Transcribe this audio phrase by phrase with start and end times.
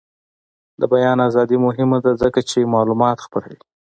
[0.79, 3.59] د بیان ازادي مهمه ده ځکه چې معلومات خپروي.